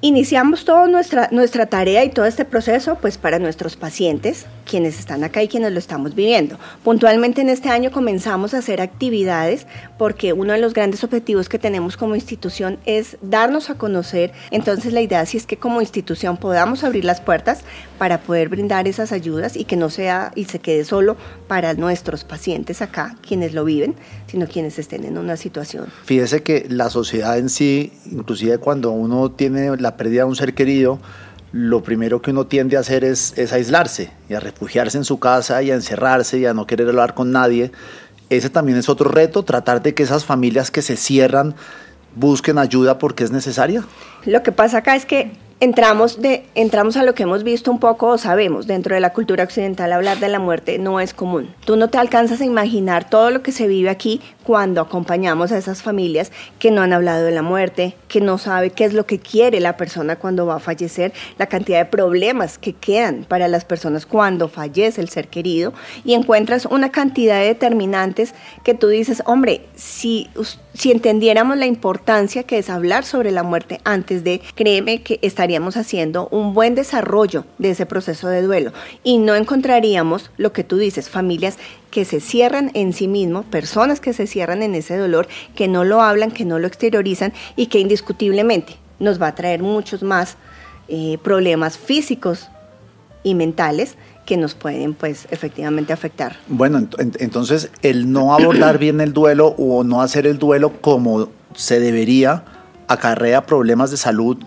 Iniciamos 0.00 0.64
toda 0.64 0.86
nuestra, 0.86 1.28
nuestra 1.30 1.66
tarea 1.66 2.04
y 2.04 2.08
todo 2.08 2.24
este 2.24 2.46
proceso 2.46 2.96
pues 3.02 3.18
para 3.18 3.38
nuestros 3.38 3.76
pacientes, 3.76 4.46
quienes 4.64 4.98
están 4.98 5.24
acá 5.24 5.42
y 5.42 5.48
quienes 5.48 5.72
lo 5.72 5.78
estamos 5.78 6.14
viviendo. 6.14 6.58
Puntualmente 6.84 7.40
en 7.40 7.48
este 7.48 7.68
año 7.68 7.90
comenzamos 7.90 8.54
a 8.54 8.58
hacer 8.58 8.80
actividades 8.80 9.66
porque 9.98 10.32
uno 10.32 10.52
de 10.52 10.58
los 10.58 10.74
grandes 10.74 11.04
objetivos 11.04 11.48
que 11.48 11.58
tenemos 11.58 11.96
como 11.96 12.14
institución 12.14 12.78
es 12.86 13.16
darnos 13.22 13.70
a 13.70 13.76
conocer. 13.76 14.32
Entonces 14.50 14.92
la 14.92 15.00
idea 15.00 15.24
sí 15.26 15.36
es 15.36 15.46
que 15.46 15.56
como 15.56 15.80
institución 15.80 16.36
podamos 16.36 16.84
abrir 16.84 17.04
las 17.04 17.20
puertas 17.20 17.62
para 17.98 18.20
poder 18.20 18.48
brindar 18.48 18.88
esas 18.88 19.12
ayudas 19.12 19.56
y 19.56 19.64
que 19.64 19.76
no 19.76 19.90
sea 19.90 20.32
y 20.34 20.44
se 20.44 20.58
quede 20.58 20.84
solo 20.84 21.16
para 21.48 21.74
nuestros 21.74 22.24
pacientes 22.24 22.82
acá, 22.82 23.16
quienes 23.26 23.54
lo 23.54 23.64
viven, 23.64 23.94
sino 24.26 24.46
quienes 24.46 24.78
estén 24.78 25.04
en 25.04 25.18
una 25.18 25.36
situación. 25.36 25.86
Fíjese 26.04 26.42
que 26.42 26.66
la 26.68 26.90
sociedad 26.90 27.38
en 27.38 27.48
sí, 27.48 27.92
inclusive 28.10 28.58
cuando 28.58 28.90
uno 28.90 29.30
tiene 29.30 29.76
la 29.76 29.96
pérdida 29.96 30.22
de 30.22 30.28
un 30.28 30.36
ser 30.36 30.54
querido, 30.54 30.98
lo 31.52 31.82
primero 31.82 32.22
que 32.22 32.30
uno 32.30 32.46
tiende 32.46 32.76
a 32.76 32.80
hacer 32.80 33.04
es, 33.04 33.34
es, 33.36 33.52
aislarse 33.52 34.10
y 34.28 34.34
a 34.34 34.40
refugiarse 34.40 34.96
en 34.96 35.04
su 35.04 35.18
casa 35.18 35.62
y 35.62 35.70
a 35.70 35.74
encerrarse 35.74 36.38
y 36.38 36.46
a 36.46 36.54
no 36.54 36.66
querer 36.66 36.88
hablar 36.88 37.14
con 37.14 37.30
nadie. 37.30 37.72
Ese 38.30 38.48
también 38.48 38.78
es 38.78 38.88
otro 38.88 39.10
reto, 39.10 39.42
tratar 39.42 39.82
de 39.82 39.94
que 39.94 40.02
esas 40.02 40.24
familias 40.24 40.70
que 40.70 40.80
se 40.80 40.96
cierran 40.96 41.54
busquen 42.14 42.58
ayuda 42.58 42.98
porque 42.98 43.24
es 43.24 43.30
necesaria. 43.30 43.84
Lo 44.24 44.42
que 44.42 44.52
pasa 44.52 44.78
acá 44.78 44.96
es 44.96 45.04
que 45.04 45.32
entramos, 45.60 46.20
de, 46.20 46.44
entramos 46.54 46.96
a 46.96 47.04
lo 47.04 47.14
que 47.14 47.22
hemos 47.22 47.44
visto 47.44 47.70
un 47.70 47.78
poco 47.78 48.08
o 48.08 48.18
sabemos 48.18 48.66
dentro 48.66 48.94
de 48.94 49.00
la 49.00 49.12
cultura 49.12 49.44
occidental, 49.44 49.92
hablar 49.92 50.18
de 50.18 50.28
la 50.28 50.38
muerte 50.38 50.78
no 50.78 50.98
es 50.98 51.14
común. 51.14 51.54
Tú 51.64 51.76
no 51.76 51.88
te 51.88 51.98
alcanzas 51.98 52.40
a 52.40 52.44
imaginar 52.44 53.08
todo 53.08 53.30
lo 53.30 53.42
que 53.42 53.52
se 53.52 53.68
vive 53.68 53.88
aquí 53.88 54.20
cuando 54.44 54.80
acompañamos 54.80 55.50
a 55.50 55.58
esas 55.58 55.82
familias 55.82 56.30
que 56.58 56.70
no 56.70 56.82
han 56.82 56.92
hablado 56.92 57.24
de 57.24 57.30
la 57.32 57.42
muerte, 57.42 57.96
que 58.08 58.20
no 58.20 58.38
sabe 58.38 58.70
qué 58.70 58.84
es 58.84 58.92
lo 58.92 59.06
que 59.06 59.18
quiere 59.18 59.60
la 59.60 59.76
persona 59.76 60.16
cuando 60.16 60.46
va 60.46 60.56
a 60.56 60.60
fallecer, 60.60 61.12
la 61.38 61.46
cantidad 61.46 61.78
de 61.78 61.86
problemas 61.86 62.58
que 62.58 62.74
quedan 62.74 63.24
para 63.24 63.48
las 63.48 63.64
personas 63.64 64.04
cuando 64.06 64.48
fallece 64.48 65.00
el 65.00 65.08
ser 65.08 65.28
querido 65.28 65.72
y 66.04 66.14
encuentras 66.14 66.66
una 66.66 66.92
cantidad 66.92 67.40
de 67.40 67.46
determinantes 67.46 68.34
que 68.62 68.74
tú 68.74 68.88
dices, 68.88 69.22
hombre, 69.26 69.66
si, 69.74 70.28
si 70.74 70.92
entendiéramos 70.92 71.56
la 71.56 71.66
importancia 71.66 72.42
que 72.42 72.58
es 72.58 72.68
hablar 72.68 73.04
sobre 73.04 73.30
la 73.30 73.42
muerte 73.42 73.80
antes 73.84 74.22
de, 74.22 74.42
créeme 74.54 75.02
que 75.02 75.18
estaría 75.22 75.62
haciendo 75.76 76.28
un 76.30 76.54
buen 76.54 76.74
desarrollo 76.74 77.44
de 77.58 77.70
ese 77.70 77.86
proceso 77.86 78.28
de 78.28 78.42
duelo 78.42 78.72
y 79.04 79.18
no 79.18 79.34
encontraríamos 79.36 80.30
lo 80.36 80.52
que 80.52 80.64
tú 80.64 80.76
dices, 80.76 81.08
familias 81.08 81.58
que 81.92 82.04
se 82.06 82.20
cierran 82.20 82.70
en 82.74 82.92
sí 82.94 83.06
mismos, 83.06 83.44
personas 83.44 84.00
que 84.00 84.14
se 84.14 84.26
cierran 84.26 84.62
en 84.62 84.74
ese 84.74 84.96
dolor, 84.96 85.28
que 85.54 85.68
no 85.68 85.84
lo 85.84 86.00
hablan, 86.00 86.32
que 86.32 86.46
no 86.46 86.58
lo 86.58 86.66
exteriorizan 86.66 87.34
y 87.54 87.66
que 87.66 87.78
indiscutiblemente 87.78 88.76
nos 88.98 89.20
va 89.20 89.28
a 89.28 89.34
traer 89.34 89.62
muchos 89.62 90.02
más 90.02 90.36
eh, 90.88 91.18
problemas 91.22 91.76
físicos 91.76 92.48
y 93.22 93.34
mentales 93.34 93.96
que 94.24 94.36
nos 94.36 94.54
pueden 94.54 94.94
pues 94.94 95.28
efectivamente 95.30 95.92
afectar. 95.92 96.36
Bueno, 96.48 96.78
entonces 96.98 97.70
el 97.82 98.10
no 98.10 98.34
abordar 98.34 98.78
bien 98.78 99.00
el 99.00 99.12
duelo 99.12 99.54
o 99.58 99.84
no 99.84 100.00
hacer 100.00 100.26
el 100.26 100.38
duelo 100.38 100.80
como 100.80 101.28
se 101.54 101.78
debería 101.78 102.44
acarrea 102.88 103.44
problemas 103.44 103.90
de 103.90 103.98
salud 103.98 104.38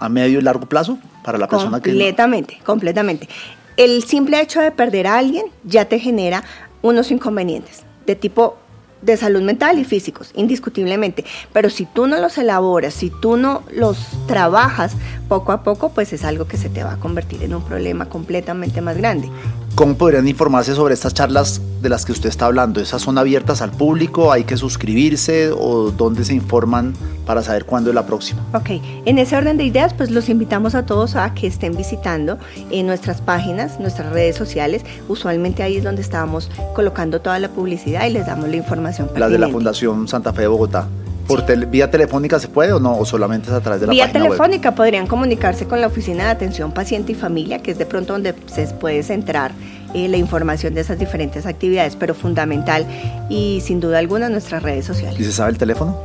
a 0.00 0.08
medio 0.08 0.38
y 0.38 0.42
largo 0.42 0.66
plazo 0.66 0.98
para 1.22 1.36
la 1.36 1.48
persona 1.48 1.80
que... 1.80 1.90
Completamente, 1.90 2.58
completamente. 2.64 3.28
El 3.76 4.04
simple 4.04 4.40
hecho 4.40 4.60
de 4.60 4.70
perder 4.70 5.08
a 5.08 5.18
alguien 5.18 5.46
ya 5.64 5.86
te 5.86 5.98
genera 5.98 6.44
unos 6.84 7.10
inconvenientes 7.10 7.82
de 8.06 8.14
tipo 8.14 8.58
de 9.00 9.16
salud 9.16 9.42
mental 9.42 9.78
y 9.78 9.84
físicos, 9.84 10.30
indiscutiblemente. 10.34 11.24
Pero 11.52 11.70
si 11.70 11.86
tú 11.86 12.06
no 12.06 12.18
los 12.20 12.36
elaboras, 12.38 12.92
si 12.92 13.10
tú 13.10 13.36
no 13.36 13.62
los 13.72 13.98
trabajas 14.26 14.92
poco 15.28 15.52
a 15.52 15.62
poco, 15.62 15.90
pues 15.90 16.12
es 16.12 16.24
algo 16.24 16.46
que 16.46 16.58
se 16.58 16.68
te 16.68 16.84
va 16.84 16.92
a 16.92 16.96
convertir 16.98 17.42
en 17.42 17.54
un 17.54 17.62
problema 17.62 18.08
completamente 18.08 18.82
más 18.82 18.96
grande. 18.98 19.30
¿Cómo 19.74 19.96
podrían 19.96 20.28
informarse 20.28 20.74
sobre 20.74 20.94
estas 20.94 21.14
charlas 21.14 21.60
de 21.80 21.88
las 21.88 22.04
que 22.04 22.12
usted 22.12 22.28
está 22.28 22.46
hablando? 22.46 22.80
¿Esas 22.80 23.02
son 23.02 23.18
abiertas 23.18 23.62
al 23.62 23.70
público? 23.70 24.30
¿Hay 24.30 24.44
que 24.44 24.56
suscribirse? 24.56 25.50
¿O 25.52 25.90
dónde 25.90 26.24
se 26.24 26.34
informan 26.34 26.94
para 27.26 27.42
saber 27.42 27.64
cuándo 27.64 27.90
es 27.90 27.94
la 27.94 28.06
próxima? 28.06 28.42
Ok, 28.52 28.70
en 29.04 29.18
ese 29.18 29.36
orden 29.36 29.56
de 29.56 29.64
ideas, 29.64 29.94
pues 29.94 30.10
los 30.10 30.28
invitamos 30.28 30.74
a 30.74 30.86
todos 30.86 31.16
a 31.16 31.34
que 31.34 31.46
estén 31.46 31.76
visitando 31.76 32.38
en 32.70 32.86
nuestras 32.86 33.20
páginas, 33.20 33.80
nuestras 33.80 34.12
redes 34.12 34.36
sociales. 34.36 34.82
Usualmente 35.08 35.62
ahí 35.62 35.76
es 35.76 35.84
donde 35.84 36.02
estamos 36.02 36.50
colocando 36.74 37.20
toda 37.20 37.38
la 37.38 37.48
publicidad 37.48 38.06
y 38.06 38.10
les 38.10 38.26
damos 38.26 38.48
la 38.48 38.56
información. 38.56 39.10
La 39.16 39.28
de 39.28 39.38
la 39.38 39.48
Fundación 39.48 40.08
Santa 40.08 40.32
Fe 40.32 40.42
de 40.42 40.48
Bogotá. 40.48 40.88
¿Por 41.26 41.44
vía 41.68 41.90
telefónica 41.90 42.38
se 42.38 42.48
puede 42.48 42.72
o 42.72 42.80
no? 42.80 42.98
¿O 42.98 43.06
solamente 43.06 43.48
es 43.48 43.54
a 43.54 43.60
través 43.60 43.80
de 43.80 43.86
la 43.86 43.92
vía 43.92 44.12
telefónica 44.12 44.74
podrían 44.74 45.06
comunicarse 45.06 45.66
con 45.66 45.80
la 45.80 45.86
Oficina 45.86 46.24
de 46.24 46.30
Atención 46.30 46.72
Paciente 46.72 47.12
y 47.12 47.14
Familia, 47.14 47.60
que 47.62 47.70
es 47.70 47.78
de 47.78 47.86
pronto 47.86 48.12
donde 48.12 48.34
se 48.46 48.66
puede 48.68 49.02
centrar 49.02 49.52
eh, 49.94 50.08
la 50.08 50.16
información 50.16 50.74
de 50.74 50.82
esas 50.82 50.98
diferentes 50.98 51.46
actividades, 51.46 51.96
pero 51.96 52.14
fundamental 52.14 52.86
y 53.30 53.62
sin 53.62 53.80
duda 53.80 53.98
alguna 53.98 54.28
nuestras 54.28 54.62
redes 54.62 54.84
sociales. 54.84 55.18
¿Y 55.18 55.24
se 55.24 55.32
sabe 55.32 55.52
el 55.52 55.58
teléfono? 55.58 55.98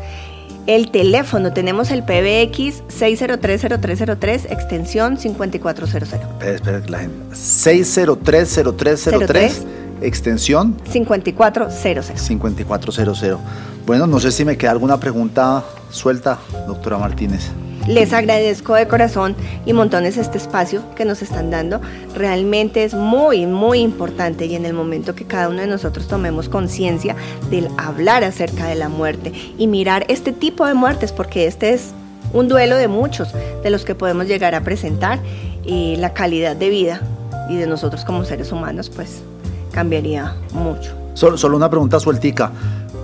El 0.70 0.92
teléfono, 0.92 1.52
tenemos 1.52 1.90
el 1.90 2.04
PBX 2.04 2.84
6030303, 2.90 4.52
extensión 4.52 5.18
5400. 5.18 6.14
Espera, 6.14 6.54
espera, 6.54 6.80
la 6.88 7.00
gente. 7.00 7.36
6030303, 7.36 9.64
extensión 10.04 10.78
5400. 10.88 12.22
5400. 12.22 13.40
Bueno, 13.88 14.06
no 14.06 14.20
sé 14.20 14.32
si 14.32 14.46
me 14.46 14.58
queda 14.58 14.70
alguna 14.70 15.00
pregunta 15.00 15.64
suelta, 15.90 16.38
doctora 16.68 17.00
Martínez. 17.00 17.50
Les 17.90 18.14
agradezco 18.14 18.76
de 18.76 18.88
corazón 18.88 19.36
y 19.66 19.74
montones 19.74 20.18
este 20.18 20.38
espacio 20.38 20.84
que 20.96 21.06
nos 21.06 21.24
están 21.24 21.50
dando. 21.50 21.82
Realmente 22.14 22.84
es 22.84 22.94
muy, 22.94 23.48
muy 23.48 23.80
importante 23.80 24.46
y 24.46 24.54
en 24.54 24.68
el 24.68 24.74
momento 24.74 25.16
que 25.16 25.26
cada 25.26 25.50
uno 25.50 25.62
de 25.62 25.66
nosotros 25.66 26.08
tomemos 26.08 26.50
conciencia 26.50 27.16
del 27.50 27.68
hablar 27.78 28.24
acerca 28.24 28.68
de 28.68 28.76
la 28.76 28.90
muerte 28.90 29.34
y 29.58 29.66
mirar 29.66 30.06
este 30.08 30.32
tipo 30.32 30.68
de 30.68 30.76
muertes, 30.76 31.12
porque 31.12 31.48
este 31.48 31.72
es 31.72 31.90
un 32.32 32.48
duelo 32.48 32.78
de 32.78 32.88
muchos 32.88 33.34
de 33.64 33.70
los 33.72 33.86
que 33.86 33.96
podemos 33.96 34.28
llegar 34.28 34.54
a 34.54 34.62
presentar 34.62 35.18
y 35.66 35.96
la 35.96 36.14
calidad 36.14 36.56
de 36.56 36.70
vida 36.70 37.02
y 37.50 37.56
de 37.56 37.66
nosotros 37.66 38.06
como 38.06 38.24
seres 38.24 38.52
humanos 38.52 38.92
pues 38.92 39.24
cambiaría 39.72 40.36
mucho. 40.54 40.94
Solo, 41.16 41.40
solo 41.40 41.58
una 41.58 41.72
pregunta 41.72 42.00
sueltica. 42.00 42.52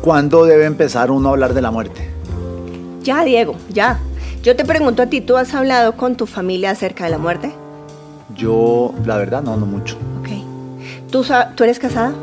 ¿Cuándo 0.03 0.45
debe 0.45 0.65
empezar 0.65 1.09
uno 1.09 1.29
a 1.29 1.31
hablar 1.31 1.55
de 1.55 1.61
la 1.63 1.71
muerte? 1.71 2.07
Ya, 3.01 3.23
Diego, 3.23 3.55
ya. 3.69 3.99
Yo 4.45 4.55
te 4.55 4.63
pregunto 4.63 5.01
a 5.01 5.07
ti, 5.07 5.21
¿tú 5.21 5.37
has 5.37 5.55
hablado 5.55 5.97
con 5.97 6.15
tu 6.17 6.27
familia 6.27 6.69
acerca 6.69 7.05
de 7.05 7.09
la 7.09 7.17
muerte? 7.17 7.51
Yo, 8.35 8.93
la 9.03 9.17
verdad, 9.17 9.41
no, 9.41 9.57
no 9.57 9.65
mucho. 9.65 9.97
Ok. 10.19 10.29
¿Tú, 11.09 11.25
¿tú 11.55 11.63
eres 11.63 11.79
casada? 11.79 12.13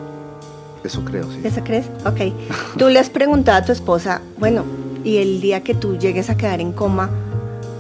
Eso 0.85 1.05
creo, 1.05 1.25
sí. 1.25 1.41
¿Eso 1.43 1.65
crees? 1.65 1.87
Ok. 2.07 2.33
¿Tú 2.79 2.89
le 2.91 3.01
has 3.01 3.11
preguntado 3.11 3.59
a 3.59 3.65
tu 3.65 3.73
esposa, 3.73 4.23
bueno, 4.39 4.63
y 5.03 5.17
el 5.17 5.41
día 5.41 5.65
que 5.65 5.75
tú 5.75 5.99
llegues 5.99 6.31
a 6.31 6.37
quedar 6.37 6.61
en 6.61 6.71
coma 6.71 7.11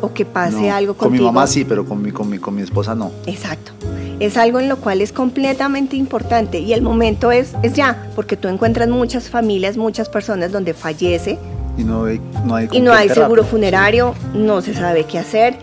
o 0.00 0.12
que 0.12 0.24
pase 0.24 0.72
algo 0.72 0.94
contigo? 0.94 1.10
Con 1.10 1.12
mi 1.12 1.24
mamá 1.24 1.46
sí, 1.46 1.64
pero 1.64 1.84
con 1.84 2.02
mi, 2.02 2.10
con 2.10 2.28
mi, 2.28 2.38
con 2.38 2.56
mi 2.56 2.62
esposa 2.62 2.96
no. 2.96 3.12
Exacto. 3.26 3.70
Es 4.18 4.36
algo 4.36 4.58
en 4.58 4.68
lo 4.68 4.78
cual 4.78 5.02
es 5.02 5.12
completamente 5.12 5.94
importante 5.94 6.58
y 6.58 6.72
el 6.72 6.82
momento 6.82 7.30
es, 7.30 7.52
es 7.62 7.74
ya, 7.74 8.10
porque 8.16 8.36
tú 8.36 8.48
encuentras 8.48 8.88
muchas 8.88 9.30
familias, 9.30 9.76
muchas 9.76 10.08
personas 10.08 10.50
donde 10.50 10.74
fallece 10.74 11.38
y 11.76 11.84
no 11.84 12.04
hay, 12.04 12.20
no 12.44 12.54
hay, 12.54 12.68
y 12.70 12.80
no 12.80 12.92
hay 12.92 13.08
seguro 13.08 13.44
funerario, 13.44 14.14
no 14.34 14.60
se 14.60 14.74
sabe 14.74 15.04
qué 15.04 15.18
hacer, 15.18 15.56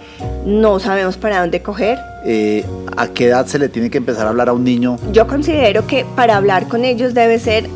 no 0.45 0.79
sabemos 0.79 1.17
para 1.17 1.41
dónde 1.41 1.61
coger. 1.61 1.97
Eh, 2.25 2.65
¿A 2.97 3.07
qué 3.07 3.27
edad 3.27 3.45
se 3.45 3.59
le 3.59 3.69
tiene 3.69 3.89
que 3.89 3.97
empezar 3.97 4.25
a 4.25 4.29
hablar 4.29 4.49
a 4.49 4.53
un 4.53 4.63
niño? 4.63 4.97
Yo 5.11 5.27
considero 5.27 5.85
que 5.87 6.05
para 6.15 6.37
hablar 6.37 6.67
con 6.67 6.83
ellos 6.83 7.13
debe 7.13 7.39
ser 7.39 7.69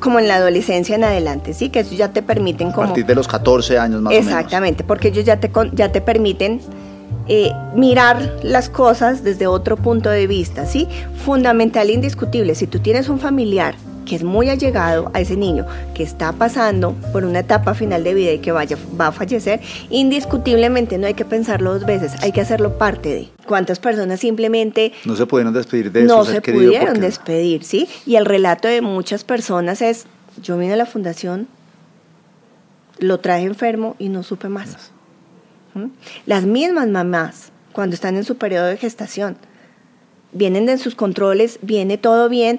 como 0.00 0.18
en 0.18 0.26
la 0.26 0.36
adolescencia 0.36 0.96
en 0.96 1.04
adelante, 1.04 1.54
¿sí? 1.54 1.68
Que 1.68 1.80
eso 1.80 1.94
ya 1.94 2.12
te 2.12 2.22
permiten 2.22 2.72
como... 2.72 2.84
A 2.84 2.86
partir 2.86 3.06
de 3.06 3.14
los 3.14 3.28
14 3.28 3.78
años 3.78 4.00
más 4.00 4.12
o 4.12 4.14
menos. 4.14 4.26
Exactamente, 4.26 4.82
porque 4.82 5.08
ellos 5.08 5.24
ya 5.24 5.38
te, 5.38 5.50
ya 5.72 5.92
te 5.92 6.00
permiten 6.00 6.60
eh, 7.28 7.52
mirar 7.76 8.38
las 8.42 8.68
cosas 8.68 9.22
desde 9.22 9.46
otro 9.46 9.76
punto 9.76 10.10
de 10.10 10.26
vista, 10.26 10.66
¿sí? 10.66 10.88
Fundamental 11.24 11.88
e 11.88 11.92
indiscutible, 11.92 12.54
si 12.56 12.66
tú 12.66 12.80
tienes 12.80 13.08
un 13.08 13.20
familiar 13.20 13.74
que 14.10 14.16
es 14.16 14.24
muy 14.24 14.50
allegado 14.50 15.08
a 15.14 15.20
ese 15.20 15.36
niño 15.36 15.64
que 15.94 16.02
está 16.02 16.32
pasando 16.32 16.94
por 17.12 17.24
una 17.24 17.38
etapa 17.38 17.74
final 17.74 18.02
de 18.02 18.12
vida 18.12 18.32
y 18.32 18.40
que 18.40 18.50
vaya, 18.50 18.76
va 19.00 19.06
a 19.06 19.12
fallecer, 19.12 19.60
indiscutiblemente 19.88 20.98
no 20.98 21.06
hay 21.06 21.14
que 21.14 21.24
pensarlo 21.24 21.74
dos 21.74 21.86
veces, 21.86 22.20
hay 22.20 22.32
que 22.32 22.40
hacerlo 22.40 22.76
parte 22.76 23.08
de. 23.08 23.28
¿Cuántas 23.46 23.78
personas 23.78 24.18
simplemente... 24.18 24.92
No 25.04 25.14
se 25.14 25.26
pudieron 25.26 25.54
despedir 25.54 25.92
de 25.92 26.02
eso? 26.02 26.16
No 26.16 26.24
se 26.24 26.42
pudieron 26.42 26.98
despedir, 26.98 27.62
¿sí? 27.62 27.88
Y 28.04 28.16
el 28.16 28.26
relato 28.26 28.66
de 28.66 28.80
muchas 28.80 29.22
personas 29.22 29.80
es, 29.80 30.06
yo 30.42 30.58
vine 30.58 30.72
a 30.72 30.76
la 30.76 30.86
fundación, 30.86 31.46
lo 32.98 33.20
traje 33.20 33.44
enfermo 33.44 33.94
y 34.00 34.08
no 34.08 34.24
supe 34.24 34.48
más. 34.48 34.90
¿Mm? 35.74 35.84
Las 36.26 36.46
mismas 36.46 36.88
mamás, 36.88 37.52
cuando 37.70 37.94
están 37.94 38.16
en 38.16 38.24
su 38.24 38.38
periodo 38.38 38.66
de 38.66 38.76
gestación, 38.76 39.36
vienen 40.32 40.66
de 40.66 40.78
sus 40.78 40.96
controles, 40.96 41.60
viene 41.62 41.96
todo 41.96 42.28
bien, 42.28 42.58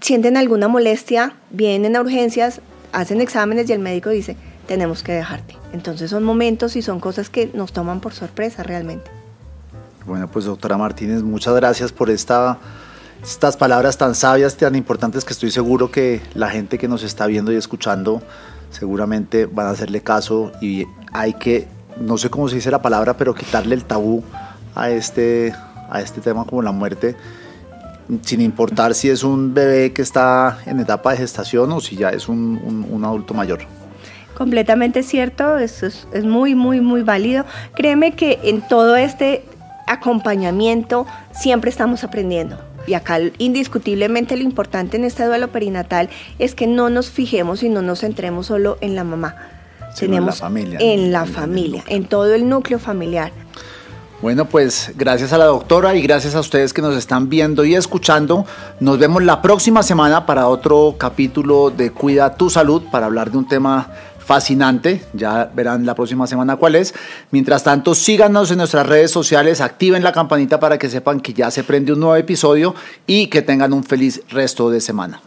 sienten 0.00 0.36
alguna 0.36 0.68
molestia, 0.68 1.34
vienen 1.50 1.96
a 1.96 2.00
urgencias, 2.00 2.60
hacen 2.92 3.20
exámenes 3.20 3.68
y 3.68 3.72
el 3.72 3.78
médico 3.80 4.10
dice, 4.10 4.36
tenemos 4.66 5.02
que 5.02 5.12
dejarte. 5.12 5.56
Entonces 5.72 6.10
son 6.10 6.24
momentos 6.24 6.76
y 6.76 6.82
son 6.82 7.00
cosas 7.00 7.30
que 7.30 7.50
nos 7.54 7.72
toman 7.72 8.00
por 8.00 8.12
sorpresa 8.12 8.62
realmente. 8.62 9.10
Bueno, 10.06 10.28
pues 10.28 10.44
doctora 10.44 10.76
Martínez, 10.78 11.22
muchas 11.22 11.54
gracias 11.54 11.92
por 11.92 12.10
esta, 12.10 12.58
estas 13.22 13.56
palabras 13.56 13.98
tan 13.98 14.14
sabias, 14.14 14.56
tan 14.56 14.74
importantes 14.74 15.24
que 15.24 15.32
estoy 15.32 15.50
seguro 15.50 15.90
que 15.90 16.20
la 16.34 16.50
gente 16.50 16.78
que 16.78 16.88
nos 16.88 17.02
está 17.02 17.26
viendo 17.26 17.52
y 17.52 17.56
escuchando 17.56 18.22
seguramente 18.70 19.46
van 19.46 19.66
a 19.66 19.70
hacerle 19.70 20.00
caso 20.00 20.52
y 20.60 20.86
hay 21.12 21.34
que, 21.34 21.68
no 22.00 22.16
sé 22.16 22.30
cómo 22.30 22.48
se 22.48 22.56
dice 22.56 22.70
la 22.70 22.82
palabra, 22.82 23.16
pero 23.16 23.34
quitarle 23.34 23.74
el 23.74 23.84
tabú 23.84 24.22
a 24.74 24.90
este, 24.90 25.54
a 25.90 26.00
este 26.00 26.20
tema 26.20 26.44
como 26.44 26.62
la 26.62 26.72
muerte 26.72 27.16
sin 28.22 28.40
importar 28.40 28.94
si 28.94 29.08
es 29.08 29.22
un 29.22 29.54
bebé 29.54 29.92
que 29.92 30.02
está 30.02 30.58
en 30.66 30.80
etapa 30.80 31.12
de 31.12 31.18
gestación 31.18 31.72
o 31.72 31.80
si 31.80 31.96
ya 31.96 32.10
es 32.10 32.28
un, 32.28 33.02
adulto 33.04 33.34
mayor. 33.34 33.60
Completamente 34.34 35.02
cierto, 35.02 35.58
eso 35.58 35.86
es, 35.86 36.06
es, 36.12 36.24
muy, 36.24 36.54
muy, 36.54 36.80
muy 36.80 37.02
válido. 37.02 37.44
Créeme 37.74 38.12
que 38.12 38.38
en 38.42 38.62
todo 38.66 38.96
este 38.96 39.44
acompañamiento 39.86 41.06
siempre 41.32 41.70
estamos 41.70 42.04
aprendiendo. 42.04 42.58
Y 42.86 42.94
acá 42.94 43.18
indiscutiblemente 43.38 44.36
lo 44.36 44.42
importante 44.42 44.96
en 44.96 45.04
este 45.04 45.24
duelo 45.24 45.48
perinatal 45.48 46.08
es 46.38 46.54
que 46.54 46.66
no 46.66 46.90
nos 46.90 47.10
fijemos 47.10 47.62
y 47.62 47.68
no 47.68 47.82
nos 47.82 48.00
centremos 48.00 48.46
solo 48.46 48.78
en 48.80 48.94
la 48.94 49.04
mamá. 49.04 49.36
Tenemos 49.98 50.36
en 50.40 50.40
la 50.40 50.48
familia. 50.48 50.78
En 50.80 51.12
la 51.12 51.26
familia, 51.26 51.84
en 51.88 52.04
todo 52.04 52.34
el 52.34 52.48
núcleo 52.48 52.78
familiar. 52.78 53.32
Bueno, 54.22 54.44
pues 54.44 54.92
gracias 54.96 55.32
a 55.32 55.38
la 55.38 55.46
doctora 55.46 55.94
y 55.94 56.02
gracias 56.02 56.34
a 56.34 56.40
ustedes 56.40 56.74
que 56.74 56.82
nos 56.82 56.94
están 56.94 57.30
viendo 57.30 57.64
y 57.64 57.74
escuchando. 57.74 58.44
Nos 58.78 58.98
vemos 58.98 59.22
la 59.22 59.40
próxima 59.40 59.82
semana 59.82 60.26
para 60.26 60.48
otro 60.48 60.96
capítulo 60.98 61.70
de 61.70 61.90
Cuida 61.90 62.34
tu 62.34 62.50
salud 62.50 62.82
para 62.92 63.06
hablar 63.06 63.30
de 63.30 63.38
un 63.38 63.48
tema 63.48 63.90
fascinante. 64.18 65.02
Ya 65.14 65.50
verán 65.54 65.86
la 65.86 65.94
próxima 65.94 66.26
semana 66.26 66.56
cuál 66.56 66.74
es. 66.74 66.92
Mientras 67.30 67.64
tanto, 67.64 67.94
síganos 67.94 68.50
en 68.50 68.58
nuestras 68.58 68.86
redes 68.86 69.10
sociales, 69.10 69.62
activen 69.62 70.04
la 70.04 70.12
campanita 70.12 70.60
para 70.60 70.76
que 70.76 70.90
sepan 70.90 71.20
que 71.20 71.32
ya 71.32 71.50
se 71.50 71.64
prende 71.64 71.94
un 71.94 72.00
nuevo 72.00 72.16
episodio 72.16 72.74
y 73.06 73.28
que 73.28 73.40
tengan 73.40 73.72
un 73.72 73.84
feliz 73.84 74.20
resto 74.28 74.68
de 74.68 74.82
semana. 74.82 75.22